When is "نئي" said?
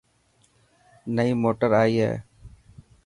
1.15-1.31